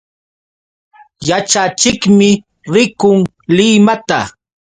Yaćhachiqmi 1.27 2.29
rikun 2.73 3.17
Limata. 3.57 4.19